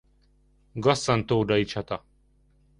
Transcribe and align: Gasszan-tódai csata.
Gasszan-tódai 0.73 1.63
csata. 1.63 2.05